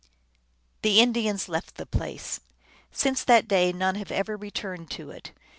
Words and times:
The 0.81 0.99
Indians 0.99 1.47
left 1.47 1.75
the 1.75 1.85
place; 1.85 2.39
since 2.91 3.23
that 3.23 3.47
day 3.47 3.71
none 3.71 3.93
have 3.97 4.09
ever 4.11 4.35
returned 4.35 4.89
to 4.89 5.11
it. 5.11 5.31